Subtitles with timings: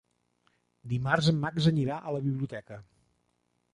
[0.93, 2.81] Dimarts en Max anirà a la biblioteca.